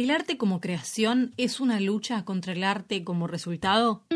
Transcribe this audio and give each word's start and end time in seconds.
¿El 0.00 0.10
arte 0.10 0.38
como 0.38 0.62
creación 0.62 1.34
es 1.36 1.60
una 1.60 1.78
lucha 1.78 2.24
contra 2.24 2.54
el 2.54 2.64
arte 2.64 3.04
como 3.04 3.26
resultado? 3.26 4.06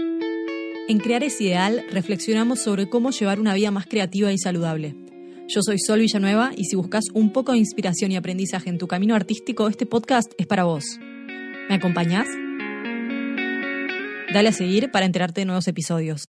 En 0.88 0.98
Crear 0.98 1.22
es 1.22 1.38
Ideal 1.42 1.84
reflexionamos 1.90 2.60
sobre 2.60 2.88
cómo 2.88 3.10
llevar 3.10 3.38
una 3.38 3.52
vida 3.52 3.70
más 3.70 3.84
creativa 3.84 4.32
y 4.32 4.38
saludable. 4.38 4.96
Yo 5.46 5.60
soy 5.60 5.78
Sol 5.78 6.00
Villanueva 6.00 6.52
y 6.56 6.64
si 6.64 6.76
buscas 6.76 7.04
un 7.12 7.34
poco 7.34 7.52
de 7.52 7.58
inspiración 7.58 8.12
y 8.12 8.16
aprendizaje 8.16 8.70
en 8.70 8.78
tu 8.78 8.88
camino 8.88 9.14
artístico, 9.14 9.68
este 9.68 9.84
podcast 9.84 10.32
es 10.38 10.46
para 10.46 10.64
vos. 10.64 10.86
¿Me 11.68 11.74
acompañás? 11.74 12.28
Dale 14.32 14.48
a 14.48 14.52
seguir 14.52 14.90
para 14.90 15.04
enterarte 15.04 15.42
de 15.42 15.44
nuevos 15.44 15.68
episodios. 15.68 16.24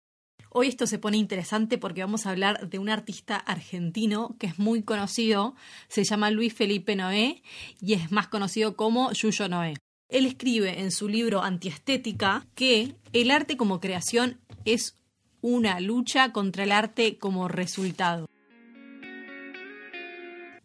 Hoy 0.57 0.69
esto 0.69 0.87
se 0.87 1.01
pone 1.01 1.17
interesante 1.17 1.79
porque 1.79 2.03
vamos 2.03 2.27
a 2.27 2.31
hablar 2.31 2.71
de 2.71 2.79
un 2.79 2.89
artista 2.89 3.35
argentino 3.35 4.37
que 4.39 4.47
es 4.47 4.57
muy 4.57 4.85
conocido, 4.85 5.57
se 5.89 6.05
llama 6.05 6.31
Luis 6.31 6.55
Felipe 6.55 6.95
Noé 6.95 7.43
y 7.81 7.95
es 7.95 8.13
más 8.13 8.29
conocido 8.29 8.77
como 8.77 9.11
Yuyo 9.11 9.49
Noé. 9.49 9.75
Él 10.09 10.27
escribe 10.27 10.81
en 10.81 10.93
su 10.93 11.09
libro 11.09 11.43
Antiestética 11.43 12.47
que 12.55 12.95
el 13.13 13.33
arte 13.33 13.57
como 13.57 13.81
creación 13.81 14.39
es 14.65 14.95
una 15.41 15.81
lucha 15.81 16.31
contra 16.31 16.63
el 16.63 16.71
arte 16.71 17.19
como 17.19 17.49
resultado. 17.49 18.29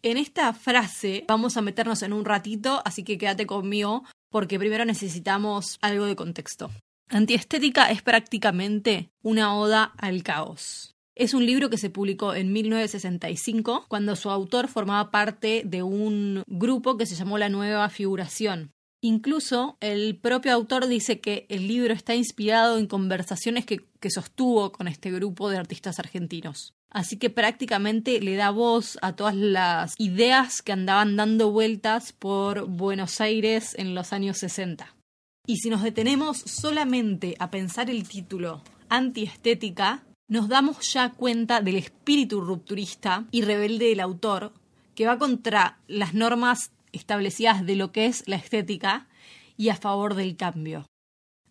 En 0.02 0.18
esta 0.18 0.52
frase 0.52 1.24
vamos 1.26 1.56
a 1.56 1.62
meternos 1.62 2.02
en 2.02 2.12
un 2.12 2.24
ratito, 2.24 2.80
así 2.84 3.02
que 3.02 3.18
quédate 3.18 3.44
conmigo 3.44 4.04
porque 4.30 4.56
primero 4.56 4.84
necesitamos 4.84 5.78
algo 5.82 6.06
de 6.06 6.14
contexto. 6.14 6.70
Antiestética 7.12 7.90
es 7.90 8.02
prácticamente 8.02 9.10
una 9.20 9.56
oda 9.56 9.92
al 9.98 10.22
caos. 10.22 10.94
Es 11.16 11.34
un 11.34 11.44
libro 11.44 11.68
que 11.68 11.76
se 11.76 11.90
publicó 11.90 12.34
en 12.34 12.52
1965, 12.52 13.86
cuando 13.88 14.14
su 14.14 14.30
autor 14.30 14.68
formaba 14.68 15.10
parte 15.10 15.62
de 15.66 15.82
un 15.82 16.44
grupo 16.46 16.96
que 16.96 17.06
se 17.06 17.16
llamó 17.16 17.36
La 17.36 17.48
Nueva 17.48 17.88
Figuración. 17.88 18.70
Incluso 19.00 19.76
el 19.80 20.18
propio 20.18 20.52
autor 20.52 20.86
dice 20.86 21.20
que 21.20 21.46
el 21.48 21.66
libro 21.66 21.92
está 21.94 22.14
inspirado 22.14 22.78
en 22.78 22.86
conversaciones 22.86 23.66
que, 23.66 23.80
que, 23.98 24.10
sostuvo 24.10 24.70
con 24.70 24.86
este 24.86 25.10
grupo 25.10 25.50
de 25.50 25.56
artistas 25.56 25.98
argentinos. 25.98 26.74
Así 26.90 27.16
que 27.16 27.28
prácticamente 27.28 28.20
le 28.20 28.36
da 28.36 28.50
voz 28.50 28.98
a 29.02 29.16
todas 29.16 29.34
las 29.34 29.94
ideas 29.98 30.62
que 30.62 30.72
andaban 30.72 31.16
dando 31.16 31.50
vueltas 31.50 32.12
por 32.12 32.68
Buenos 32.68 33.20
Aires 33.20 33.74
en 33.76 33.96
los 33.96 34.12
años 34.12 34.38
60. 34.38 34.94
Y 35.50 35.56
si 35.56 35.68
nos 35.68 35.82
detenemos 35.82 36.38
solamente 36.38 37.34
a 37.40 37.50
pensar 37.50 37.90
el 37.90 38.08
título 38.08 38.62
antiestética, 38.88 40.04
nos 40.28 40.48
damos 40.48 40.92
ya 40.92 41.10
cuenta 41.10 41.60
del 41.60 41.74
espíritu 41.74 42.40
rupturista 42.40 43.26
y 43.32 43.42
rebelde 43.42 43.86
del 43.86 43.98
autor, 43.98 44.52
que 44.94 45.06
va 45.06 45.18
contra 45.18 45.80
las 45.88 46.14
normas 46.14 46.70
establecidas 46.92 47.66
de 47.66 47.74
lo 47.74 47.90
que 47.90 48.06
es 48.06 48.22
la 48.28 48.36
estética 48.36 49.08
y 49.56 49.70
a 49.70 49.74
favor 49.74 50.14
del 50.14 50.36
cambio. 50.36 50.86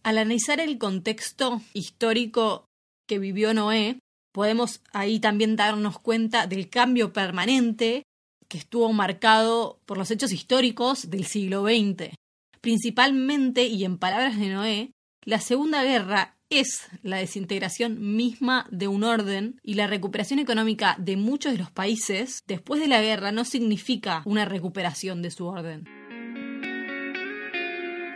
Al 0.02 0.18
analizar 0.18 0.62
el 0.62 0.78
contexto 0.78 1.62
histórico 1.74 2.64
que 3.06 3.20
vivió 3.20 3.54
Noé, 3.54 4.00
podemos 4.32 4.80
ahí 4.94 5.20
también 5.20 5.58
darnos 5.58 6.00
cuenta 6.00 6.48
del 6.48 6.70
cambio 6.70 7.12
permanente 7.12 8.04
que 8.48 8.60
estuvo 8.60 8.94
marcado 8.94 9.78
por 9.86 9.98
los 9.98 10.10
hechos 10.10 10.32
históricos 10.32 11.10
del 11.10 11.26
siglo 11.26 11.64
XX. 11.64 12.14
Principalmente, 12.62 13.68
y 13.68 13.86
en 13.86 13.98
palabras 13.98 14.38
de 14.38 14.50
Noé, 14.50 14.92
la 15.24 15.40
Segunda 15.40 15.84
Guerra 15.84 16.38
es 16.50 16.88
la 17.04 17.18
desintegración 17.18 18.16
misma 18.16 18.68
de 18.72 18.88
un 18.88 19.04
orden 19.04 19.60
y 19.64 19.76
la 19.76 19.88
recuperación 19.88 20.40
económica 20.40 20.96
de 21.00 21.16
muchos 21.16 21.52
de 21.52 21.60
los 21.60 21.72
países 21.72 22.40
después 22.48 22.82
de 22.82 22.88
la 22.88 23.02
guerra 23.02 23.32
no 23.32 23.46
significa 23.46 24.24
una 24.26 24.46
recuperación 24.46 25.22
de 25.22 25.32
su 25.32 25.46
orden. 25.46 25.88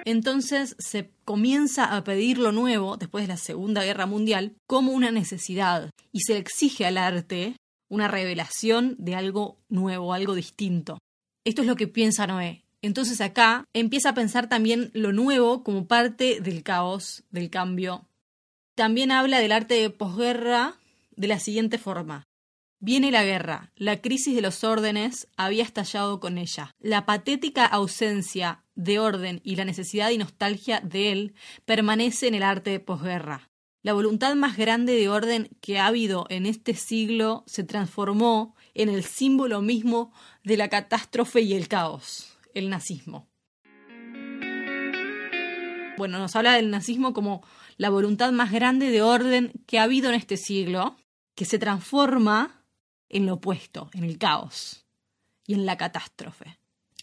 Entonces 0.05 0.75
se 0.79 1.11
comienza 1.23 1.95
a 1.95 2.03
pedir 2.03 2.37
lo 2.37 2.51
nuevo 2.51 2.97
después 2.97 3.23
de 3.23 3.29
la 3.29 3.37
Segunda 3.37 3.83
Guerra 3.83 4.05
Mundial 4.05 4.55
como 4.67 4.91
una 4.91 5.11
necesidad 5.11 5.91
y 6.11 6.21
se 6.21 6.37
exige 6.37 6.85
al 6.85 6.97
arte 6.97 7.55
una 7.89 8.07
revelación 8.07 8.95
de 8.97 9.15
algo 9.15 9.59
nuevo, 9.69 10.13
algo 10.13 10.33
distinto. 10.33 10.97
Esto 11.45 11.61
es 11.61 11.67
lo 11.67 11.75
que 11.75 11.87
piensa 11.87 12.27
Noé. 12.27 12.62
Entonces 12.83 13.21
acá 13.21 13.65
empieza 13.73 14.09
a 14.09 14.13
pensar 14.13 14.49
también 14.49 14.91
lo 14.93 15.13
nuevo 15.13 15.63
como 15.63 15.87
parte 15.87 16.41
del 16.41 16.63
caos, 16.63 17.23
del 17.31 17.49
cambio. 17.49 18.09
También 18.75 19.09
habla 19.09 19.39
del 19.39 19.53
arte 19.53 19.75
de 19.75 19.89
posguerra 19.89 20.75
de 21.15 21.27
la 21.29 21.39
siguiente 21.39 21.77
forma. 21.77 22.27
Viene 22.81 23.09
la 23.09 23.23
guerra, 23.23 23.71
la 23.77 24.01
crisis 24.01 24.35
de 24.35 24.41
los 24.41 24.65
órdenes 24.65 25.29
había 25.37 25.63
estallado 25.63 26.19
con 26.19 26.37
ella. 26.37 26.75
La 26.81 27.05
patética 27.05 27.65
ausencia 27.65 28.65
de 28.75 28.99
orden 28.99 29.39
y 29.45 29.55
la 29.55 29.63
necesidad 29.63 30.09
y 30.09 30.17
nostalgia 30.17 30.81
de 30.81 31.13
él 31.13 31.35
permanece 31.63 32.27
en 32.27 32.35
el 32.35 32.43
arte 32.43 32.71
de 32.71 32.81
posguerra. 32.81 33.49
La 33.81 33.93
voluntad 33.93 34.35
más 34.35 34.57
grande 34.57 34.93
de 34.93 35.07
orden 35.07 35.47
que 35.61 35.79
ha 35.79 35.87
habido 35.87 36.25
en 36.27 36.45
este 36.45 36.73
siglo 36.73 37.45
se 37.47 37.63
transformó 37.63 38.57
en 38.73 38.89
el 38.89 39.05
símbolo 39.05 39.61
mismo 39.61 40.11
de 40.43 40.57
la 40.57 40.67
catástrofe 40.67 41.39
y 41.39 41.53
el 41.53 41.69
caos 41.69 42.32
el 42.53 42.69
nazismo. 42.69 43.27
Bueno, 45.97 46.17
nos 46.17 46.35
habla 46.35 46.53
del 46.53 46.71
nazismo 46.71 47.13
como 47.13 47.43
la 47.77 47.89
voluntad 47.89 48.31
más 48.31 48.51
grande 48.51 48.89
de 48.89 49.01
orden 49.01 49.51
que 49.67 49.79
ha 49.79 49.83
habido 49.83 50.09
en 50.09 50.15
este 50.15 50.37
siglo, 50.37 50.97
que 51.35 51.45
se 51.45 51.59
transforma 51.59 52.63
en 53.09 53.25
lo 53.25 53.35
opuesto, 53.35 53.89
en 53.93 54.03
el 54.03 54.17
caos 54.17 54.85
y 55.45 55.53
en 55.53 55.65
la 55.65 55.77
catástrofe. 55.77 56.57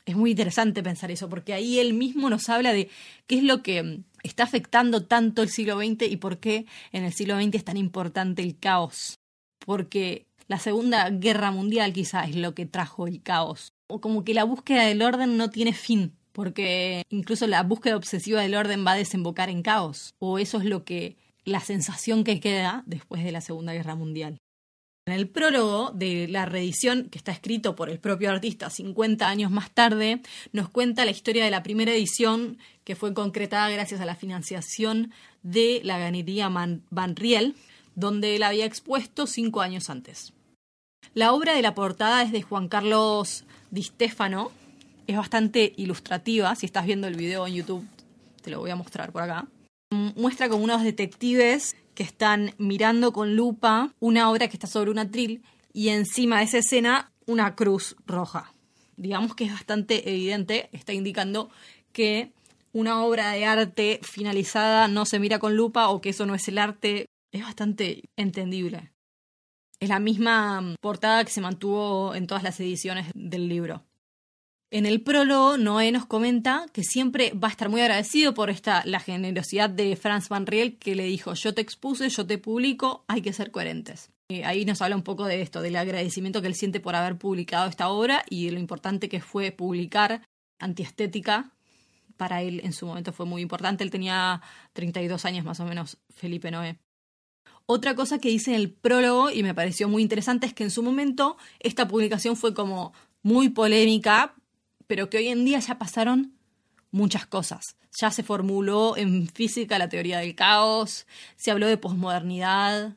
Es 0.06 0.16
muy 0.16 0.31
interesante 0.31 0.83
pensar 0.83 1.10
eso, 1.10 1.28
porque 1.28 1.55
ahí 1.55 1.78
él 1.78 1.94
mismo 1.94 2.31
nos 2.31 2.49
habla 2.49 2.72
de 2.72 2.91
qué 3.27 3.39
es 3.39 3.44
lo 3.44 3.62
que 3.62 4.00
está 4.25 4.43
afectando 4.43 5.05
tanto 5.06 5.43
el 5.43 5.50
siglo 5.50 5.78
XX 5.78 6.10
y 6.10 6.16
por 6.16 6.39
qué 6.39 6.66
en 6.91 7.05
el 7.05 7.12
siglo 7.12 7.41
XX 7.41 7.55
es 7.55 7.65
tan 7.65 7.77
importante 7.77 8.43
el 8.43 8.59
caos. 8.59 9.21
Porque 9.60 10.27
la 10.49 10.59
Segunda 10.59 11.09
Guerra 11.10 11.53
Mundial 11.53 11.93
quizá 11.93 12.25
es 12.25 12.34
lo 12.34 12.55
que 12.55 12.66
trajo 12.66 13.06
el 13.06 13.22
caos 13.22 13.72
como 13.99 14.25
que 14.25 14.34
la 14.34 14.45
búsqueda 14.45 14.84
del 14.84 15.03
orden 15.03 15.37
no 15.37 15.51
tiene 15.51 15.73
fin, 15.73 16.12
porque 16.33 17.05
incluso 17.11 17.47
la 17.47 17.62
búsqueda 17.62 17.97
obsesiva 17.97 18.41
del 18.43 18.55
orden 18.55 18.87
va 18.87 18.93
a 18.93 18.97
desembocar 18.97 19.51
en 19.51 19.62
caos, 19.62 20.15
o 20.19 20.39
eso 20.39 20.59
es 20.59 20.65
lo 20.65 20.84
que 20.84 21.17
la 21.45 21.61
sensación 21.61 22.23
que 22.25 22.41
queda 22.41 22.84
después 22.87 23.25
de 23.25 23.33
la 23.33 23.41
Segunda 23.41 23.73
Guerra 23.73 23.95
Mundial. 23.95 24.39
En 25.06 25.15
el 25.15 25.28
prólogo 25.28 25.91
de 25.93 26.28
la 26.28 26.47
reedición, 26.47 27.09
que 27.11 27.19
está 27.19 27.33
escrito 27.33 27.75
por 27.75 27.91
el 27.91 27.99
propio 27.99 28.31
artista 28.31 28.71
50 28.71 29.28
años 29.28 29.51
más 29.51 29.71
tarde, 29.71 30.21
nos 30.53 30.69
cuenta 30.69 31.05
la 31.05 31.11
historia 31.11 31.45
de 31.45 31.51
la 31.51 31.62
primera 31.62 31.93
edición 31.93 32.59
que 32.84 32.95
fue 32.95 33.15
concretada 33.15 33.71
gracias 33.71 34.01
a 34.01 34.05
la 34.05 34.15
financiación 34.15 35.12
de 35.43 35.81
la 35.84 35.99
ganadería 35.99 36.49
Van 36.49 37.17
Riel, 37.17 37.57
donde 37.95 38.37
él 38.37 38.43
había 38.43 38.67
expuesto 38.67 39.27
cinco 39.27 39.62
años 39.62 39.91
antes. 39.91 40.33
La 41.15 41.33
obra 41.33 41.55
de 41.55 41.62
la 41.62 41.75
portada 41.75 42.22
es 42.22 42.31
de 42.31 42.43
Juan 42.43 42.69
Carlos 42.69 43.45
Di 43.71 43.83
Stefano. 43.83 44.51
Es 45.07 45.17
bastante 45.17 45.73
ilustrativa. 45.77 46.55
Si 46.55 46.67
estás 46.67 46.87
viendo 46.87 47.09
el 47.09 47.17
video 47.17 47.47
en 47.47 47.55
YouTube, 47.55 47.87
te 48.43 48.51
lo 48.51 48.61
voy 48.61 48.71
a 48.71 48.77
mostrar 48.77 49.13
por 49.13 49.23
acá. 49.23 49.47
Muestra 49.91 50.49
como 50.49 50.65
unos 50.65 50.83
detectives 50.83 51.75
que 51.95 52.03
están 52.03 52.55
mirando 52.59 53.13
con 53.13 53.35
lupa 53.35 53.93
una 53.99 54.31
obra 54.31 54.49
que 54.49 54.57
está 54.57 54.67
sobre 54.67 54.91
un 54.91 54.99
atril 54.99 55.43
y 55.73 55.89
encima 55.89 56.39
de 56.39 56.45
esa 56.45 56.59
escena 56.59 57.13
una 57.27 57.55
cruz 57.57 57.97
roja. 58.07 58.55
Digamos 58.97 59.35
que 59.35 59.45
es 59.45 59.53
bastante 59.53 60.09
evidente, 60.11 60.69
está 60.73 60.93
indicando 60.93 61.51
que 61.93 62.33
una 62.73 63.03
obra 63.03 63.33
de 63.33 63.45
arte 63.45 64.01
finalizada 64.03 64.87
no 64.89 65.07
se 65.07 65.19
mira 65.19 65.39
con 65.39 65.57
lupa 65.57 65.89
o 65.89 66.01
que 66.01 66.11
eso 66.11 66.27
no 66.27 66.35
es 66.35 66.47
el 66.49 66.59
arte. 66.59 67.07
Es 67.33 67.43
bastante 67.43 68.09
entendible. 68.17 68.93
Es 69.81 69.89
la 69.89 69.99
misma 69.99 70.77
portada 70.83 71.25
que 71.25 71.31
se 71.31 71.41
mantuvo 71.41 72.15
en 72.15 72.27
todas 72.27 72.43
las 72.43 72.61
ediciones 72.61 73.07
del 73.15 73.49
libro. 73.49 73.83
En 74.71 74.85
el 74.85 75.01
prólogo, 75.01 75.57
Noé 75.57 75.91
nos 75.91 76.05
comenta 76.05 76.67
que 76.73 76.85
siempre 76.85 77.33
va 77.33 77.49
a 77.49 77.51
estar 77.51 77.71
muy 77.71 77.81
agradecido 77.81 78.34
por 78.34 78.51
esta, 78.51 78.83
la 78.84 79.01
generosidad 79.01 79.71
de 79.71 79.97
Franz 79.97 80.28
Van 80.28 80.47
Riel, 80.47 80.78
que 80.78 80.95
le 80.95 81.04
dijo: 81.04 81.33
Yo 81.33 81.54
te 81.54 81.63
expuse, 81.63 82.10
yo 82.10 82.27
te 82.27 82.37
publico, 82.37 83.04
hay 83.09 83.22
que 83.22 83.33
ser 83.33 83.51
coherentes. 83.51 84.10
ahí 84.45 84.66
nos 84.66 84.83
habla 84.83 84.97
un 84.97 85.03
poco 85.03 85.25
de 85.25 85.41
esto, 85.41 85.63
del 85.63 85.75
agradecimiento 85.77 86.43
que 86.43 86.49
él 86.49 86.54
siente 86.54 86.78
por 86.78 86.95
haber 86.95 87.16
publicado 87.16 87.69
esta 87.69 87.89
obra 87.89 88.22
y 88.28 88.47
de 88.47 88.53
lo 88.53 88.60
importante 88.60 89.09
que 89.09 89.21
fue 89.21 89.51
publicar 89.51 90.22
Antiestética. 90.60 91.53
Para 92.19 92.43
él 92.43 92.60
en 92.63 92.75
su 92.75 92.87
momento 92.87 93.15
fue 93.15 93.25
muy 93.25 93.41
importante. 93.41 93.83
Él 93.83 93.91
tenía 93.91 94.43
32 94.75 95.25
años 95.25 95.45
más 95.45 95.59
o 95.59 95.65
menos, 95.65 95.97
Felipe 96.10 96.51
Noé. 96.51 96.78
Otra 97.72 97.95
cosa 97.95 98.19
que 98.19 98.31
dice 98.31 98.51
en 98.51 98.57
el 98.57 98.72
prólogo 98.72 99.31
y 99.31 99.45
me 99.45 99.55
pareció 99.55 99.89
muy 99.89 100.03
interesante 100.03 100.45
es 100.45 100.53
que 100.53 100.65
en 100.65 100.72
su 100.72 100.83
momento 100.83 101.37
esta 101.61 101.87
publicación 101.87 102.34
fue 102.37 102.53
como 102.53 102.93
muy 103.22 103.51
polémica, 103.51 104.34
pero 104.89 105.09
que 105.09 105.19
hoy 105.19 105.28
en 105.28 105.45
día 105.45 105.61
ya 105.61 105.78
pasaron 105.78 106.37
muchas 106.91 107.27
cosas. 107.27 107.77
Ya 107.97 108.11
se 108.11 108.25
formuló 108.25 108.97
en 108.97 109.28
física 109.28 109.78
la 109.78 109.89
teoría 109.89 110.19
del 110.19 110.34
caos, 110.34 111.07
se 111.37 111.53
habló 111.53 111.69
de 111.69 111.77
posmodernidad, 111.77 112.97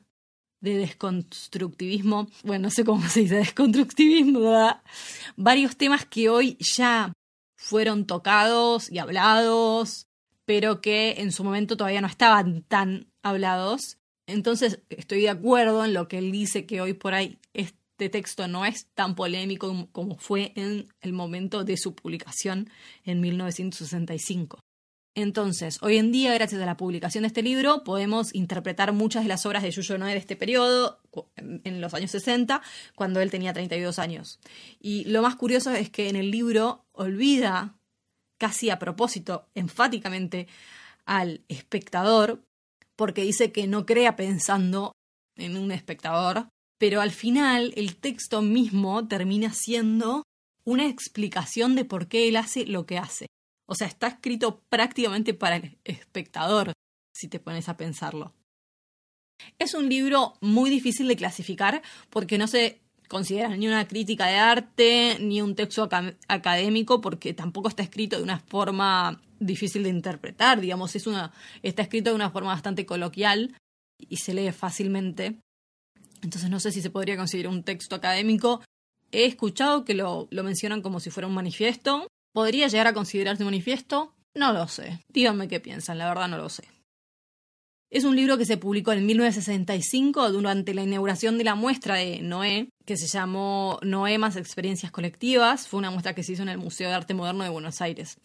de 0.59 0.77
desconstructivismo, 0.77 2.27
bueno, 2.43 2.63
no 2.63 2.69
sé 2.71 2.83
cómo 2.83 3.07
se 3.07 3.19
dice, 3.19 3.35
desconstructivismo, 3.35 4.39
¿verdad? 4.39 4.81
Varios 5.35 5.77
temas 5.77 6.03
que 6.03 6.29
hoy 6.29 6.57
ya 6.59 7.13
fueron 7.55 8.07
tocados 8.07 8.91
y 8.91 8.97
hablados, 8.97 10.07
pero 10.45 10.81
que 10.81 11.21
en 11.21 11.31
su 11.31 11.43
momento 11.43 11.77
todavía 11.77 12.01
no 12.01 12.07
estaban 12.07 12.63
tan 12.63 13.05
hablados. 13.21 13.99
Entonces 14.27 14.79
estoy 14.89 15.21
de 15.21 15.29
acuerdo 15.29 15.83
en 15.83 15.93
lo 15.93 16.07
que 16.07 16.17
él 16.17 16.31
dice 16.31 16.65
que 16.65 16.81
hoy 16.81 16.93
por 16.93 17.13
ahí 17.13 17.39
este 17.53 18.09
texto 18.09 18.47
no 18.47 18.65
es 18.65 18.87
tan 18.93 19.15
polémico 19.15 19.89
como 19.91 20.17
fue 20.17 20.53
en 20.55 20.87
el 21.01 21.13
momento 21.13 21.63
de 21.63 21.77
su 21.77 21.95
publicación 21.95 22.69
en 23.03 23.21
1965. 23.21 24.59
Entonces, 25.15 25.77
hoy 25.83 25.97
en 25.97 26.11
día, 26.11 26.33
gracias 26.33 26.59
a 26.59 26.65
la 26.65 26.75
publicación 26.75 27.21
de 27.21 27.27
este 27.27 27.43
libro, 27.43 27.83
podemos 27.83 28.33
interpretar 28.33 28.93
muchas 28.93 29.23
de 29.23 29.29
las 29.29 29.45
obras 29.45 29.61
de 29.61 29.69
Yuyo 29.69 29.99
Noé 29.99 30.13
de 30.13 30.17
este 30.17 30.35
periodo, 30.35 30.99
en 31.35 31.81
los 31.81 31.93
años 31.93 32.09
60, 32.11 32.63
cuando 32.95 33.21
él 33.21 33.29
tenía 33.29 33.53
32 33.53 33.99
años. 33.99 34.39
Y 34.79 35.03
lo 35.05 35.21
más 35.21 35.35
curioso 35.35 35.71
es 35.71 35.91
que 35.91 36.09
en 36.09 36.15
el 36.15 36.31
libro 36.31 36.85
olvida, 36.93 37.75
casi 38.39 38.71
a 38.71 38.79
propósito, 38.79 39.47
enfáticamente, 39.53 40.47
al 41.05 41.41
espectador, 41.47 42.43
porque 43.03 43.23
dice 43.23 43.51
que 43.51 43.67
no 43.67 43.85
crea 43.85 44.15
pensando 44.15 44.93
en 45.35 45.57
un 45.57 45.73
espectador, 45.73 46.47
pero 46.79 47.01
al 47.01 47.11
final 47.11 47.73
el 47.75 47.97
texto 47.97 48.41
mismo 48.41 49.09
termina 49.09 49.51
siendo 49.51 50.23
una 50.63 50.87
explicación 50.87 51.75
de 51.75 51.83
por 51.83 52.07
qué 52.07 52.29
él 52.29 52.37
hace 52.37 52.65
lo 52.65 52.85
que 52.85 52.97
hace. 52.97 53.25
O 53.67 53.75
sea, 53.75 53.87
está 53.87 54.07
escrito 54.07 54.61
prácticamente 54.69 55.33
para 55.33 55.57
el 55.57 55.77
espectador, 55.83 56.71
si 57.13 57.27
te 57.27 57.41
pones 57.41 57.67
a 57.67 57.75
pensarlo. 57.75 58.33
Es 59.59 59.73
un 59.73 59.89
libro 59.89 60.35
muy 60.39 60.69
difícil 60.69 61.09
de 61.09 61.17
clasificar 61.17 61.81
porque 62.09 62.37
no 62.37 62.47
se 62.47 62.82
considera 63.07 63.49
ni 63.55 63.67
una 63.67 63.87
crítica 63.87 64.27
de 64.27 64.35
arte 64.35 65.17
ni 65.19 65.41
un 65.41 65.55
texto 65.55 65.87
académico 66.27 67.01
porque 67.01 67.33
tampoco 67.33 67.69
está 67.69 67.83
escrito 67.83 68.17
de 68.17 68.23
una 68.23 68.39
forma 68.39 69.21
difícil 69.39 69.83
de 69.83 69.89
interpretar, 69.89 70.61
digamos, 70.61 70.95
es 70.95 71.07
una, 71.07 71.31
está 71.61 71.81
escrito 71.81 72.09
de 72.09 72.15
una 72.15 72.31
forma 72.31 72.49
bastante 72.49 72.85
coloquial 72.85 73.55
y 73.99 74.17
se 74.17 74.33
lee 74.33 74.51
fácilmente. 74.51 75.39
Entonces 76.21 76.49
no 76.49 76.59
sé 76.59 76.71
si 76.71 76.81
se 76.81 76.89
podría 76.89 77.17
considerar 77.17 77.51
un 77.51 77.63
texto 77.63 77.95
académico. 77.95 78.61
He 79.11 79.25
escuchado 79.25 79.83
que 79.83 79.93
lo, 79.93 80.27
lo 80.31 80.43
mencionan 80.43 80.81
como 80.81 80.99
si 80.99 81.09
fuera 81.09 81.27
un 81.27 81.33
manifiesto, 81.33 82.07
¿Podría 82.33 82.67
llegar 82.67 82.87
a 82.87 82.93
considerarse 82.93 83.45
manifiesto? 83.45 84.15
No 84.35 84.51
lo 84.53 84.67
sé. 84.67 84.99
Díganme 85.07 85.47
qué 85.47 85.59
piensan, 85.59 85.99
la 85.99 86.07
verdad 86.07 86.27
no 86.27 86.37
lo 86.37 86.49
sé. 86.49 86.63
Es 87.91 88.05
un 88.05 88.15
libro 88.15 88.39
que 88.39 88.45
se 88.45 88.57
publicó 88.57 88.91
en 88.91 89.05
1965 89.05 90.31
durante 90.31 90.73
la 90.73 90.81
inauguración 90.81 91.37
de 91.37 91.43
la 91.43 91.53
muestra 91.53 91.95
de 91.95 92.23
Noé, 92.23 92.69
que 92.85 92.97
se 92.97 93.07
llamó 93.07 93.79
Noé 93.81 94.17
más 94.17 94.35
experiencias 94.35 94.91
colectivas. 94.91 95.67
Fue 95.67 95.79
una 95.79 95.91
muestra 95.91 96.13
que 96.13 96.23
se 96.23 96.33
hizo 96.33 96.43
en 96.43 96.49
el 96.49 96.57
Museo 96.57 96.89
de 96.89 96.95
Arte 96.95 97.13
Moderno 97.13 97.43
de 97.43 97.49
Buenos 97.49 97.81
Aires. 97.81 98.17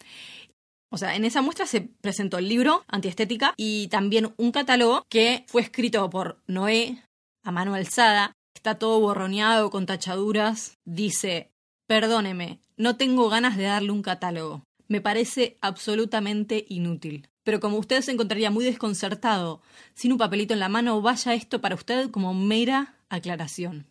O 0.91 0.97
sea, 0.97 1.15
en 1.15 1.23
esa 1.23 1.41
muestra 1.41 1.65
se 1.65 1.81
presentó 1.81 2.39
el 2.39 2.49
libro 2.49 2.83
Antiestética 2.87 3.53
y 3.57 3.87
también 3.89 4.33
un 4.37 4.51
catálogo 4.51 5.03
que 5.07 5.45
fue 5.47 5.61
escrito 5.61 6.09
por 6.09 6.41
Noé 6.47 7.03
a 7.43 7.51
mano 7.51 7.75
alzada. 7.75 8.33
Está 8.55 8.75
todo 8.75 8.99
borroneado 8.99 9.69
con 9.69 9.85
tachaduras. 9.85 10.77
Dice, 10.85 11.51
perdóneme, 11.87 12.59
no 12.75 12.97
tengo 12.97 13.29
ganas 13.29 13.55
de 13.55 13.63
darle 13.63 13.91
un 13.91 14.01
catálogo. 14.01 14.63
Me 14.87 15.01
parece 15.01 15.57
absolutamente 15.61 16.65
inútil. 16.69 17.29
Pero 17.43 17.59
como 17.59 17.77
usted 17.77 18.01
se 18.01 18.11
encontraría 18.11 18.51
muy 18.51 18.65
desconcertado, 18.65 19.61
sin 19.93 20.11
un 20.11 20.17
papelito 20.17 20.53
en 20.53 20.59
la 20.59 20.69
mano, 20.69 21.01
vaya 21.01 21.33
esto 21.33 21.61
para 21.61 21.75
usted 21.75 22.09
como 22.09 22.33
mera 22.33 22.95
aclaración. 23.09 23.87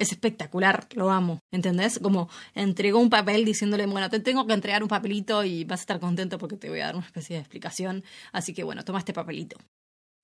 Es 0.00 0.12
espectacular, 0.12 0.88
lo 0.94 1.10
amo, 1.10 1.40
¿entendés? 1.52 1.98
Como 1.98 2.30
entregó 2.54 2.98
un 3.00 3.10
papel 3.10 3.44
diciéndole, 3.44 3.84
bueno, 3.84 4.08
te 4.08 4.18
tengo 4.18 4.46
que 4.46 4.54
entregar 4.54 4.82
un 4.82 4.88
papelito 4.88 5.44
y 5.44 5.64
vas 5.64 5.80
a 5.80 5.82
estar 5.82 6.00
contento 6.00 6.38
porque 6.38 6.56
te 6.56 6.70
voy 6.70 6.80
a 6.80 6.86
dar 6.86 6.96
una 6.96 7.04
especie 7.04 7.36
de 7.36 7.40
explicación. 7.40 8.02
Así 8.32 8.54
que 8.54 8.64
bueno, 8.64 8.82
toma 8.82 9.00
este 9.00 9.12
papelito. 9.12 9.58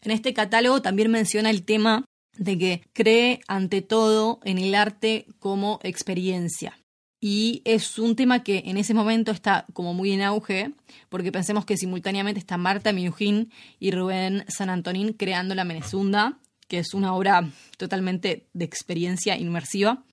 En 0.00 0.12
este 0.12 0.32
catálogo 0.32 0.80
también 0.80 1.10
menciona 1.10 1.50
el 1.50 1.64
tema 1.64 2.06
de 2.38 2.56
que 2.56 2.82
cree 2.94 3.40
ante 3.48 3.82
todo 3.82 4.40
en 4.44 4.56
el 4.58 4.74
arte 4.74 5.26
como 5.38 5.78
experiencia. 5.82 6.78
Y 7.20 7.62
es 7.64 7.98
un 7.98 8.14
tema 8.14 8.42
que 8.42 8.62
en 8.66 8.76
ese 8.76 8.94
momento 8.94 9.32
está 9.32 9.66
como 9.72 9.94
muy 9.94 10.12
en 10.12 10.22
auge, 10.22 10.72
porque 11.08 11.32
pensemos 11.32 11.64
que 11.64 11.76
simultáneamente 11.76 12.38
está 12.38 12.56
Marta 12.56 12.92
Minujín 12.92 13.50
y 13.78 13.90
Rubén 13.90 14.44
San 14.48 14.70
Antonín 14.70 15.12
creando 15.12 15.54
La 15.54 15.64
Menezunda, 15.64 16.38
que 16.68 16.78
es 16.78 16.94
una 16.94 17.14
obra 17.14 17.50
totalmente 17.76 18.46
de 18.52 18.64
experiencia 18.64 19.36
inmersiva. 19.36 20.04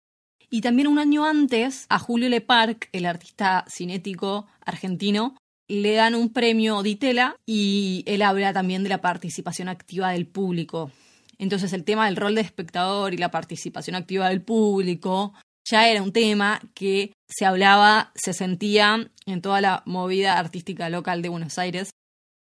Y 0.49 0.61
también 0.61 0.87
un 0.87 0.99
año 0.99 1.25
antes, 1.25 1.85
a 1.89 1.99
Julio 1.99 2.29
Leparc, 2.29 2.89
el 2.91 3.05
artista 3.05 3.65
cinético 3.69 4.47
argentino, 4.65 5.35
le 5.67 5.93
dan 5.93 6.13
un 6.13 6.31
premio 6.31 6.83
Ditela 6.83 7.35
y 7.45 8.03
él 8.05 8.21
habla 8.21 8.53
también 8.53 8.83
de 8.83 8.89
la 8.89 9.01
participación 9.01 9.69
activa 9.69 10.11
del 10.11 10.27
público 10.27 10.91
entonces 11.37 11.73
el 11.73 11.83
tema 11.83 12.05
del 12.05 12.15
rol 12.15 12.35
de 12.35 12.41
espectador 12.41 13.13
y 13.13 13.17
la 13.17 13.31
participación 13.31 13.95
activa 13.95 14.29
del 14.29 14.41
público 14.41 15.33
ya 15.65 15.89
era 15.89 16.01
un 16.01 16.11
tema 16.11 16.61
que 16.73 17.13
se 17.27 17.45
hablaba, 17.45 18.11
se 18.15 18.33
sentía 18.33 19.09
en 19.25 19.41
toda 19.41 19.61
la 19.61 19.83
movida 19.85 20.37
artística 20.37 20.89
local 20.89 21.21
de 21.21 21.29
Buenos 21.29 21.57
Aires, 21.57 21.91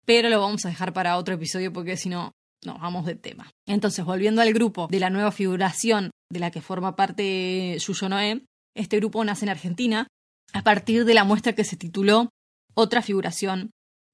pero 0.04 0.28
lo 0.28 0.40
vamos 0.40 0.64
a 0.64 0.68
dejar 0.68 0.92
para 0.92 1.16
otro 1.16 1.34
episodio 1.34 1.72
porque 1.72 1.96
si 1.96 2.08
no, 2.08 2.32
nos 2.64 2.80
vamos 2.80 3.06
de 3.06 3.14
tema. 3.14 3.50
Entonces, 3.66 4.04
volviendo 4.04 4.42
al 4.42 4.52
grupo 4.52 4.88
de 4.90 5.00
la 5.00 5.10
nueva 5.10 5.32
figuración 5.32 6.10
de 6.30 6.40
la 6.40 6.50
que 6.50 6.60
forma 6.60 6.96
parte 6.96 7.76
Yuyo 7.78 8.08
Noé, 8.08 8.44
este 8.74 8.96
grupo 8.96 9.24
nace 9.24 9.44
en 9.44 9.50
Argentina 9.50 10.08
a 10.52 10.62
partir 10.62 11.04
de 11.04 11.14
la 11.14 11.24
muestra 11.24 11.54
que 11.54 11.64
se 11.64 11.76
tituló 11.76 12.30
Otra 12.74 13.02
figuración 13.02 13.70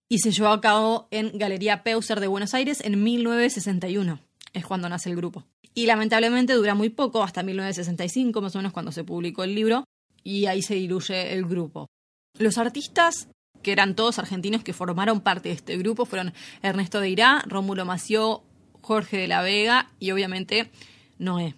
y 0.08 0.18
se 0.18 0.32
llevó 0.32 0.48
a 0.48 0.60
cabo 0.60 1.08
en 1.10 1.38
Galería 1.38 1.82
Peuser 1.82 2.20
de 2.20 2.26
Buenos 2.26 2.54
Aires 2.54 2.80
en 2.84 3.02
1961 3.02 4.20
es 4.52 4.66
cuando 4.66 4.88
nace 4.88 5.10
el 5.10 5.16
grupo. 5.16 5.44
Y 5.74 5.86
lamentablemente 5.86 6.54
dura 6.54 6.74
muy 6.74 6.88
poco, 6.88 7.22
hasta 7.22 7.42
1965 7.42 8.40
más 8.40 8.54
o 8.54 8.58
menos 8.58 8.72
cuando 8.72 8.92
se 8.92 9.04
publicó 9.04 9.44
el 9.44 9.54
libro, 9.54 9.84
y 10.22 10.46
ahí 10.46 10.62
se 10.62 10.74
diluye 10.74 11.32
el 11.32 11.46
grupo. 11.46 11.86
Los 12.38 12.58
artistas, 12.58 13.28
que 13.62 13.72
eran 13.72 13.94
todos 13.94 14.18
argentinos 14.18 14.64
que 14.64 14.72
formaron 14.72 15.20
parte 15.20 15.50
de 15.50 15.54
este 15.54 15.76
grupo, 15.76 16.04
fueron 16.04 16.32
Ernesto 16.62 17.00
de 17.00 17.10
Irá, 17.10 17.42
Rómulo 17.46 17.84
Mació, 17.84 18.42
Jorge 18.80 19.18
de 19.18 19.28
la 19.28 19.42
Vega 19.42 19.90
y 19.98 20.10
obviamente 20.10 20.70
Noé. 21.18 21.54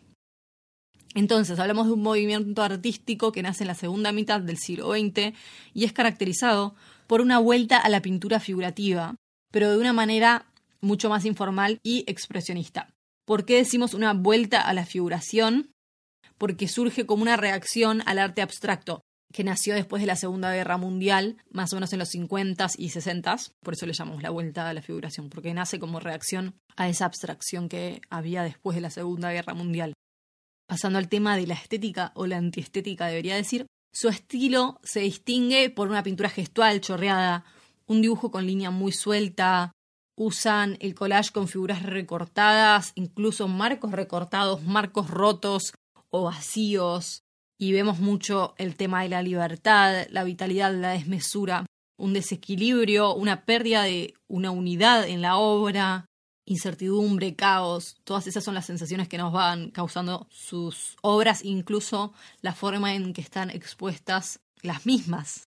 Entonces, 1.14 1.58
hablamos 1.58 1.86
de 1.86 1.92
un 1.92 2.02
movimiento 2.02 2.62
artístico 2.62 3.32
que 3.32 3.42
nace 3.42 3.64
en 3.64 3.68
la 3.68 3.74
segunda 3.74 4.12
mitad 4.12 4.40
del 4.40 4.58
siglo 4.58 4.92
XX 4.92 5.34
y 5.74 5.84
es 5.84 5.92
caracterizado 5.92 6.74
por 7.06 7.20
una 7.20 7.38
vuelta 7.38 7.76
a 7.76 7.88
la 7.90 8.00
pintura 8.00 8.40
figurativa, 8.40 9.16
pero 9.50 9.70
de 9.70 9.78
una 9.78 9.92
manera 9.92 10.46
mucho 10.80 11.10
más 11.10 11.24
informal 11.24 11.78
y 11.82 12.04
expresionista. 12.06 12.88
¿Por 13.26 13.44
qué 13.44 13.56
decimos 13.56 13.94
una 13.94 14.14
vuelta 14.14 14.60
a 14.60 14.72
la 14.72 14.86
figuración? 14.86 15.70
Porque 16.38 16.66
surge 16.66 17.06
como 17.06 17.22
una 17.22 17.36
reacción 17.36 18.02
al 18.06 18.18
arte 18.18 18.42
abstracto, 18.42 19.02
que 19.32 19.44
nació 19.44 19.74
después 19.74 20.00
de 20.00 20.06
la 20.06 20.16
Segunda 20.16 20.52
Guerra 20.52 20.76
Mundial, 20.76 21.36
más 21.50 21.72
o 21.72 21.76
menos 21.76 21.92
en 21.92 21.98
los 21.98 22.14
50s 22.14 22.74
y 22.78 22.90
60s, 22.90 23.52
por 23.62 23.74
eso 23.74 23.86
le 23.86 23.92
llamamos 23.92 24.22
la 24.22 24.30
vuelta 24.30 24.68
a 24.68 24.74
la 24.74 24.82
figuración, 24.82 25.28
porque 25.28 25.54
nace 25.54 25.78
como 25.78 26.00
reacción 26.00 26.54
a 26.76 26.88
esa 26.88 27.06
abstracción 27.06 27.68
que 27.68 28.00
había 28.10 28.42
después 28.42 28.74
de 28.74 28.82
la 28.82 28.90
Segunda 28.90 29.32
Guerra 29.32 29.54
Mundial. 29.54 29.94
Pasando 30.68 30.98
al 30.98 31.08
tema 31.08 31.36
de 31.36 31.46
la 31.46 31.54
estética 31.54 32.12
o 32.14 32.26
la 32.26 32.36
antiestética, 32.36 33.06
debería 33.06 33.36
decir, 33.36 33.66
su 33.94 34.08
estilo 34.08 34.78
se 34.82 35.00
distingue 35.00 35.68
por 35.70 35.88
una 35.88 36.02
pintura 36.02 36.30
gestual 36.30 36.80
chorreada, 36.80 37.44
un 37.86 38.00
dibujo 38.00 38.30
con 38.30 38.46
línea 38.46 38.70
muy 38.70 38.92
suelta, 38.92 39.72
usan 40.16 40.76
el 40.80 40.94
collage 40.94 41.32
con 41.32 41.48
figuras 41.48 41.82
recortadas, 41.82 42.92
incluso 42.94 43.48
marcos 43.48 43.92
recortados, 43.92 44.62
marcos 44.62 45.10
rotos 45.10 45.74
o 46.10 46.24
vacíos. 46.24 47.21
Y 47.62 47.70
vemos 47.70 48.00
mucho 48.00 48.54
el 48.58 48.74
tema 48.74 49.04
de 49.04 49.08
la 49.08 49.22
libertad, 49.22 50.08
la 50.10 50.24
vitalidad, 50.24 50.74
la 50.74 50.90
desmesura, 50.90 51.64
un 51.96 52.12
desequilibrio, 52.12 53.14
una 53.14 53.44
pérdida 53.44 53.84
de 53.84 54.14
una 54.26 54.50
unidad 54.50 55.08
en 55.08 55.22
la 55.22 55.36
obra, 55.36 56.06
incertidumbre, 56.44 57.36
caos. 57.36 57.94
Todas 58.02 58.26
esas 58.26 58.42
son 58.42 58.54
las 58.54 58.66
sensaciones 58.66 59.06
que 59.06 59.16
nos 59.16 59.32
van 59.32 59.70
causando 59.70 60.26
sus 60.28 60.96
obras, 61.02 61.44
incluso 61.44 62.12
la 62.40 62.52
forma 62.52 62.96
en 62.96 63.12
que 63.12 63.20
están 63.20 63.48
expuestas 63.48 64.40
las 64.62 64.84
mismas. 64.84 65.46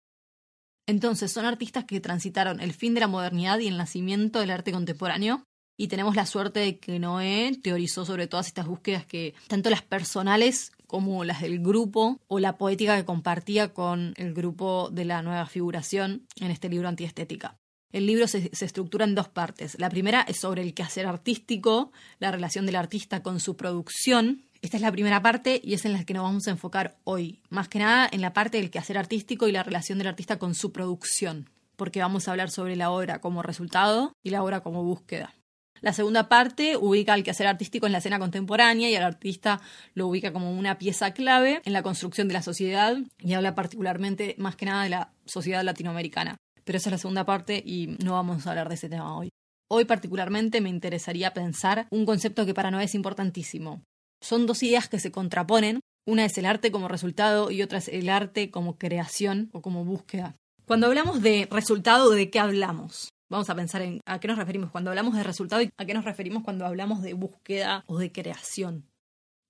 Entonces, 0.86 1.32
son 1.32 1.44
artistas 1.44 1.86
que 1.86 1.98
transitaron 1.98 2.60
el 2.60 2.72
fin 2.72 2.94
de 2.94 3.00
la 3.00 3.08
modernidad 3.08 3.58
y 3.58 3.66
el 3.66 3.76
nacimiento 3.76 4.38
del 4.38 4.52
arte 4.52 4.70
contemporáneo. 4.70 5.42
Y 5.76 5.88
tenemos 5.88 6.14
la 6.14 6.24
suerte 6.24 6.60
de 6.60 6.78
que 6.78 7.00
Noé 7.00 7.58
teorizó 7.62 8.04
sobre 8.04 8.28
todas 8.28 8.46
estas 8.46 8.68
búsquedas 8.68 9.04
que, 9.04 9.34
tanto 9.48 9.70
las 9.70 9.82
personales 9.82 10.70
como 10.86 11.24
las 11.24 11.42
del 11.42 11.60
grupo, 11.60 12.20
o 12.28 12.38
la 12.38 12.56
poética 12.56 12.96
que 12.96 13.04
compartía 13.04 13.72
con 13.72 14.14
el 14.16 14.34
grupo 14.34 14.90
de 14.90 15.04
la 15.04 15.22
nueva 15.22 15.46
figuración 15.46 16.26
en 16.40 16.50
este 16.50 16.68
libro 16.68 16.88
antiestética. 16.88 17.56
El 17.92 18.06
libro 18.06 18.26
se, 18.26 18.50
estructura 18.52 19.04
en 19.04 19.14
dos 19.14 19.28
partes. 19.28 19.78
La 19.78 19.88
primera 19.88 20.20
es 20.22 20.40
sobre 20.40 20.62
el 20.62 20.74
quehacer 20.74 21.06
artístico, 21.06 21.92
la 22.18 22.30
relación 22.30 22.66
del 22.66 22.76
artista 22.76 23.22
con 23.22 23.40
su 23.40 23.56
producción, 23.56 24.44
Esta 24.62 24.78
es 24.78 24.82
la 24.82 24.90
primera 24.90 25.22
parte 25.22 25.60
y 25.62 25.74
es 25.74 25.84
en 25.84 25.92
la 25.92 26.04
que 26.04 26.14
nos 26.14 26.24
vamos 26.24 26.48
a 26.48 26.50
enfocar 26.50 26.96
hoy. 27.04 27.40
Más 27.50 27.68
que 27.68 27.78
nada 27.78 28.08
en 28.10 28.20
la 28.20 28.32
parte 28.32 28.58
del 28.58 28.70
quehacer 28.70 28.98
artístico 28.98 29.46
y 29.46 29.52
la 29.52 29.62
relación 29.62 29.98
del 29.98 30.08
artista 30.08 30.38
con 30.38 30.54
su 30.54 30.72
producción, 30.72 31.50
porque 31.76 32.00
vamos 32.00 32.26
a 32.26 32.32
hablar 32.32 32.50
sobre 32.50 32.74
la 32.74 32.90
obra 32.90 33.20
como 33.20 33.42
resultado 33.42 34.12
y 34.22 34.30
la 34.30 34.42
obra 34.42 34.60
como 34.60 34.82
búsqueda. 34.82 35.35
La 35.80 35.92
segunda 35.92 36.28
parte 36.28 36.76
ubica 36.76 37.12
al 37.12 37.22
quehacer 37.22 37.46
artístico 37.46 37.86
en 37.86 37.92
la 37.92 37.98
escena 37.98 38.18
contemporánea 38.18 38.90
y 38.90 38.96
al 38.96 39.02
artista 39.02 39.60
lo 39.94 40.08
ubica 40.08 40.32
como 40.32 40.50
una 40.50 40.78
pieza 40.78 41.12
clave 41.12 41.60
en 41.64 41.72
la 41.72 41.82
construcción 41.82 42.28
de 42.28 42.34
la 42.34 42.42
sociedad 42.42 42.96
y 43.18 43.34
habla 43.34 43.54
particularmente 43.54 44.34
más 44.38 44.56
que 44.56 44.66
nada 44.66 44.84
de 44.84 44.90
la 44.90 45.12
sociedad 45.26 45.62
latinoamericana. 45.62 46.36
Pero 46.64 46.78
esa 46.78 46.88
es 46.88 46.92
la 46.92 46.98
segunda 46.98 47.24
parte 47.24 47.62
y 47.64 47.96
no 48.02 48.14
vamos 48.14 48.46
a 48.46 48.50
hablar 48.50 48.68
de 48.68 48.74
ese 48.74 48.88
tema 48.88 49.16
hoy. 49.16 49.28
Hoy 49.68 49.84
particularmente 49.84 50.60
me 50.60 50.68
interesaría 50.68 51.34
pensar 51.34 51.86
un 51.90 52.06
concepto 52.06 52.46
que 52.46 52.54
para 52.54 52.70
Noé 52.70 52.84
es 52.84 52.94
importantísimo. 52.94 53.82
Son 54.20 54.46
dos 54.46 54.62
ideas 54.62 54.88
que 54.88 55.00
se 55.00 55.10
contraponen. 55.10 55.80
Una 56.06 56.24
es 56.24 56.38
el 56.38 56.46
arte 56.46 56.70
como 56.70 56.88
resultado 56.88 57.50
y 57.50 57.62
otra 57.62 57.78
es 57.78 57.88
el 57.88 58.08
arte 58.08 58.50
como 58.50 58.78
creación 58.78 59.50
o 59.52 59.60
como 59.60 59.84
búsqueda. 59.84 60.36
Cuando 60.66 60.86
hablamos 60.86 61.20
de 61.20 61.48
resultado, 61.50 62.10
¿de 62.10 62.30
qué 62.30 62.38
hablamos? 62.38 63.10
Vamos 63.28 63.50
a 63.50 63.54
pensar 63.56 63.82
en 63.82 64.00
a 64.06 64.20
qué 64.20 64.28
nos 64.28 64.38
referimos 64.38 64.70
cuando 64.70 64.90
hablamos 64.90 65.14
de 65.14 65.24
resultado 65.24 65.62
y 65.62 65.70
a 65.76 65.84
qué 65.84 65.94
nos 65.94 66.04
referimos 66.04 66.44
cuando 66.44 66.64
hablamos 66.64 67.02
de 67.02 67.14
búsqueda 67.14 67.82
o 67.86 67.98
de 67.98 68.12
creación. 68.12 68.88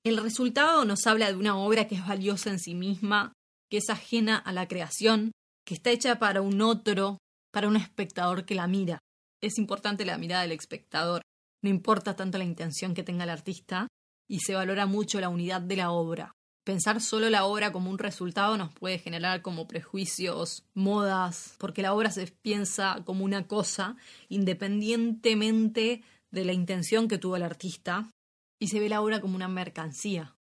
El 0.05 0.17
resultado 0.17 0.85
nos 0.85 1.07
habla 1.07 1.27
de 1.27 1.37
una 1.37 1.59
obra 1.59 1.87
que 1.87 1.97
es 1.97 2.07
valiosa 2.07 2.51
en 2.51 2.59
sí 2.59 2.75
misma, 2.75 3.33
que 3.71 3.79
es 3.79 3.91
ajena 3.91 4.37
a 4.39 4.53
la 4.53 4.67
creación, 4.67 5.33
que 5.67 5.75
está 5.75 5.91
hecha 5.91 6.19
para 6.19 6.41
un 6.41 6.63
otro, 6.63 7.19
para 7.53 7.69
un 7.69 7.77
espectador 7.77 8.45
que 8.47 8.55
la 8.55 8.67
mira. 8.67 8.99
Es 9.43 9.59
importante 9.59 10.07
la 10.07 10.17
mirada 10.17 10.43
del 10.43 10.53
espectador. 10.53 11.23
No 11.63 11.69
importa 11.69 12.17
tanto 12.17 12.39
la 12.39 12.45
intención 12.45 12.95
que 12.95 13.03
tenga 13.03 13.25
el 13.25 13.31
artista 13.31 13.89
y 14.29 14.41
se 14.41 14.55
valora 14.55 14.87
mucho 14.87 15.21
la 15.21 15.29
unidad 15.29 15.61
de 15.61 15.77
la 15.77 15.91
obra 15.91 16.36
pensar 16.67 17.01
solo 17.01 17.31
la 17.31 17.45
obra 17.45 17.71
como 17.71 17.91
un 17.91 17.99
resultado 17.99 18.57
nos 18.57 18.73
puede 18.73 18.99
generar 18.99 19.41
como 19.41 19.69
prejuicios, 19.69 20.67
modas, 20.75 21.55
porque 21.59 21.81
la 21.81 21.95
obra 21.95 22.11
se 22.11 22.27
piensa 22.27 23.03
como 23.07 23.25
una 23.25 23.47
cosa 23.47 23.97
independientemente 24.29 26.03
de 26.33 26.45
la 26.45 26.53
intención 26.53 27.07
que 27.07 27.19
tuvo 27.19 27.37
el 27.37 27.45
artista 27.45 28.11
y 28.61 28.67
se 28.67 28.81
ve 28.81 28.89
la 28.89 29.01
obra 29.01 29.21
como 29.21 29.37
una 29.37 29.47
mercancía. 29.47 30.35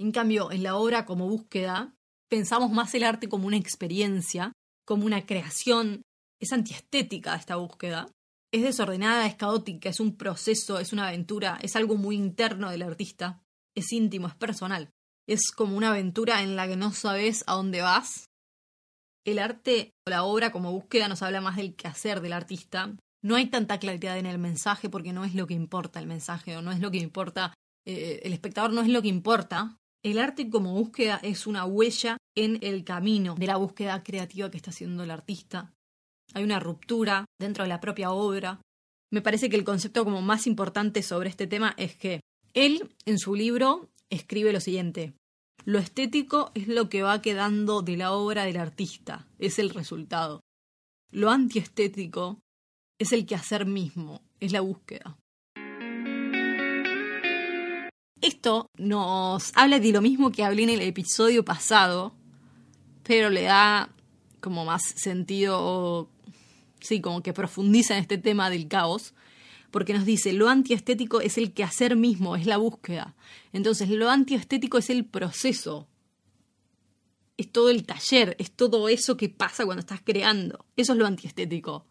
En 0.00 0.12
cambio, 0.12 0.50
en 0.50 0.62
la 0.62 0.76
obra 0.76 1.04
como 1.04 1.28
búsqueda, 1.28 1.94
pensamos 2.30 2.72
más 2.72 2.94
el 2.94 3.04
arte 3.04 3.28
como 3.28 3.46
una 3.46 3.58
experiencia, 3.58 4.54
como 4.86 5.04
una 5.04 5.26
creación, 5.26 6.00
es 6.40 6.54
antiestética 6.54 7.36
esta 7.36 7.56
búsqueda. 7.56 8.08
Es 8.50 8.62
desordenada, 8.62 9.26
es 9.26 9.34
caótica, 9.34 9.90
es 9.90 10.00
un 10.00 10.16
proceso, 10.16 10.78
es 10.78 10.94
una 10.94 11.08
aventura, 11.08 11.58
es 11.60 11.76
algo 11.76 11.96
muy 11.96 12.16
interno 12.16 12.70
del 12.70 12.82
artista, 12.82 13.42
es 13.76 13.92
íntimo, 13.92 14.26
es 14.28 14.34
personal 14.36 14.90
es 15.26 15.50
como 15.50 15.76
una 15.76 15.90
aventura 15.90 16.42
en 16.42 16.56
la 16.56 16.66
que 16.66 16.76
no 16.76 16.92
sabes 16.92 17.44
a 17.46 17.54
dónde 17.54 17.82
vas. 17.82 18.26
El 19.24 19.38
arte 19.38 19.92
o 20.06 20.10
la 20.10 20.24
obra 20.24 20.52
como 20.52 20.72
búsqueda 20.72 21.08
nos 21.08 21.22
habla 21.22 21.40
más 21.40 21.56
del 21.56 21.74
quehacer 21.74 22.20
del 22.20 22.34
artista. 22.34 22.94
No 23.22 23.36
hay 23.36 23.46
tanta 23.46 23.78
claridad 23.78 24.18
en 24.18 24.26
el 24.26 24.38
mensaje 24.38 24.90
porque 24.90 25.12
no 25.12 25.24
es 25.24 25.34
lo 25.34 25.46
que 25.46 25.54
importa 25.54 25.98
el 25.98 26.06
mensaje 26.06 26.56
o 26.56 26.62
no 26.62 26.72
es 26.72 26.80
lo 26.80 26.90
que 26.90 26.98
importa, 26.98 27.54
eh, 27.86 28.20
el 28.24 28.32
espectador 28.32 28.72
no 28.72 28.82
es 28.82 28.88
lo 28.88 29.02
que 29.02 29.08
importa. 29.08 29.78
El 30.02 30.18
arte 30.18 30.50
como 30.50 30.74
búsqueda 30.74 31.18
es 31.22 31.46
una 31.46 31.64
huella 31.64 32.18
en 32.36 32.58
el 32.62 32.84
camino 32.84 33.34
de 33.36 33.46
la 33.46 33.56
búsqueda 33.56 34.02
creativa 34.02 34.50
que 34.50 34.58
está 34.58 34.70
haciendo 34.70 35.02
el 35.02 35.10
artista. 35.10 35.72
Hay 36.34 36.44
una 36.44 36.60
ruptura 36.60 37.24
dentro 37.38 37.64
de 37.64 37.68
la 37.68 37.80
propia 37.80 38.10
obra. 38.10 38.60
Me 39.10 39.22
parece 39.22 39.48
que 39.48 39.56
el 39.56 39.64
concepto 39.64 40.04
como 40.04 40.20
más 40.20 40.46
importante 40.46 41.02
sobre 41.02 41.30
este 41.30 41.46
tema 41.46 41.74
es 41.76 41.96
que 41.96 42.20
él, 42.52 42.94
en 43.04 43.18
su 43.18 43.34
libro, 43.34 43.90
escribe 44.14 44.52
lo 44.52 44.60
siguiente. 44.60 45.14
Lo 45.64 45.78
estético 45.78 46.50
es 46.54 46.68
lo 46.68 46.88
que 46.88 47.02
va 47.02 47.22
quedando 47.22 47.82
de 47.82 47.96
la 47.96 48.12
obra 48.12 48.44
del 48.44 48.58
artista, 48.58 49.26
es 49.38 49.58
el 49.58 49.70
resultado. 49.70 50.40
Lo 51.10 51.30
antiestético 51.30 52.40
es 52.98 53.12
el 53.12 53.26
quehacer 53.26 53.66
mismo, 53.66 54.22
es 54.40 54.52
la 54.52 54.60
búsqueda. 54.60 55.16
Esto 58.20 58.66
nos 58.78 59.52
habla 59.54 59.78
de 59.80 59.92
lo 59.92 60.00
mismo 60.00 60.32
que 60.32 60.44
hablé 60.44 60.62
en 60.62 60.70
el 60.70 60.80
episodio 60.80 61.44
pasado, 61.44 62.14
pero 63.02 63.30
le 63.30 63.42
da 63.42 63.90
como 64.40 64.64
más 64.64 64.82
sentido, 64.96 66.08
sí, 66.80 67.00
como 67.00 67.22
que 67.22 67.32
profundiza 67.32 67.94
en 67.94 68.00
este 68.00 68.18
tema 68.18 68.50
del 68.50 68.68
caos, 68.68 69.14
porque 69.74 69.92
nos 69.92 70.04
dice, 70.04 70.32
lo 70.32 70.48
antiestético 70.48 71.20
es 71.20 71.36
el 71.36 71.52
quehacer 71.52 71.96
mismo, 71.96 72.36
es 72.36 72.46
la 72.46 72.58
búsqueda. 72.58 73.16
Entonces, 73.52 73.90
lo 73.90 74.08
antiestético 74.08 74.78
es 74.78 74.88
el 74.88 75.04
proceso, 75.04 75.88
es 77.36 77.50
todo 77.50 77.70
el 77.70 77.84
taller, 77.84 78.36
es 78.38 78.52
todo 78.52 78.88
eso 78.88 79.16
que 79.16 79.28
pasa 79.28 79.64
cuando 79.64 79.80
estás 79.80 80.00
creando. 80.00 80.64
Eso 80.76 80.92
es 80.92 80.98
lo 81.00 81.06
antiestético. 81.06 81.86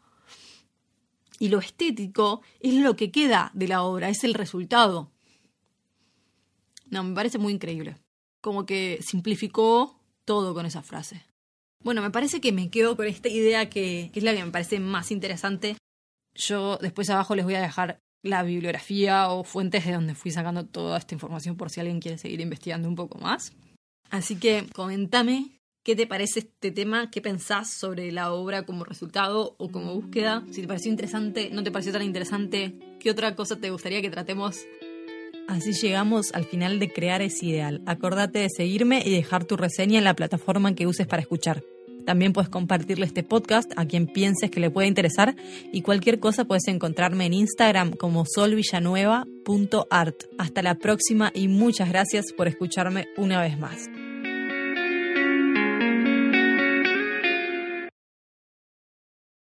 Y 1.39 1.49
lo 1.49 1.59
estético 1.59 2.41
es 2.61 2.75
lo 2.75 2.95
que 2.95 3.11
queda 3.11 3.51
de 3.53 3.67
la 3.67 3.83
obra, 3.83 4.07
es 4.07 4.23
el 4.23 4.33
resultado. 4.33 5.11
No, 6.89 7.03
me 7.03 7.13
parece 7.13 7.37
muy 7.37 7.51
increíble. 7.51 7.97
Como 8.39 8.65
que 8.65 8.99
simplificó 9.01 9.99
todo 10.23 10.53
con 10.53 10.65
esa 10.65 10.83
frase. 10.83 11.25
Bueno, 11.81 12.01
me 12.01 12.11
parece 12.11 12.39
que 12.39 12.53
me 12.53 12.69
quedo 12.69 12.95
con 12.95 13.07
esta 13.07 13.27
idea 13.27 13.69
que, 13.69 14.09
que 14.13 14.19
es 14.21 14.23
la 14.23 14.33
que 14.33 14.45
me 14.45 14.51
parece 14.51 14.79
más 14.79 15.11
interesante 15.11 15.75
yo 16.35 16.77
después 16.81 17.09
abajo 17.09 17.35
les 17.35 17.45
voy 17.45 17.55
a 17.55 17.61
dejar 17.61 17.99
la 18.23 18.43
bibliografía 18.43 19.29
o 19.29 19.43
fuentes 19.43 19.85
de 19.85 19.93
donde 19.93 20.15
fui 20.15 20.31
sacando 20.31 20.65
toda 20.65 20.97
esta 20.97 21.13
información 21.13 21.57
por 21.57 21.69
si 21.69 21.81
alguien 21.81 21.99
quiere 21.99 22.17
seguir 22.17 22.39
investigando 22.41 22.87
un 22.87 22.95
poco 22.95 23.19
más. 23.19 23.53
Así 24.09 24.37
que 24.37 24.65
comentame 24.73 25.59
qué 25.83 25.95
te 25.95 26.07
parece 26.07 26.39
este 26.39 26.71
tema, 26.71 27.11
qué 27.11 27.21
pensás 27.21 27.69
sobre 27.69 28.11
la 28.11 28.31
obra 28.31 28.63
como 28.63 28.85
resultado 28.85 29.55
o 29.57 29.69
como 29.69 29.93
búsqueda, 29.93 30.43
si 30.51 30.61
te 30.61 30.67
pareció 30.67 30.89
interesante, 30.89 31.49
no 31.51 31.63
te 31.63 31.71
pareció 31.71 31.91
tan 31.91 32.03
interesante, 32.03 32.73
qué 32.99 33.11
otra 33.11 33.35
cosa 33.35 33.57
te 33.57 33.69
gustaría 33.69 34.01
que 34.01 34.09
tratemos. 34.09 34.65
Así 35.49 35.73
llegamos 35.73 36.33
al 36.33 36.45
final 36.45 36.79
de 36.79 36.91
Crear 36.91 37.21
es 37.21 37.43
Ideal. 37.43 37.81
Acordate 37.85 38.39
de 38.39 38.49
seguirme 38.49 39.03
y 39.05 39.11
dejar 39.11 39.43
tu 39.43 39.57
reseña 39.57 39.97
en 39.97 40.05
la 40.05 40.15
plataforma 40.15 40.73
que 40.73 40.87
uses 40.87 41.05
para 41.05 41.21
escuchar. 41.21 41.63
También 42.05 42.33
puedes 42.33 42.50
compartirle 42.50 43.05
este 43.05 43.24
podcast 43.24 43.72
a 43.75 43.86
quien 43.86 44.07
pienses 44.07 44.51
que 44.51 44.60
le 44.60 44.69
puede 44.69 44.88
interesar 44.88 45.36
y 45.72 45.81
cualquier 45.81 46.19
cosa 46.19 46.45
puedes 46.45 46.67
encontrarme 46.67 47.25
en 47.25 47.33
Instagram 47.33 47.91
como 47.91 48.25
solvillanueva.art. 48.25 50.24
Hasta 50.38 50.62
la 50.62 50.75
próxima 50.75 51.31
y 51.33 51.48
muchas 51.48 51.89
gracias 51.89 52.33
por 52.36 52.48
escucharme 52.48 53.07
una 53.17 53.41
vez 53.41 53.57
más. 53.57 53.89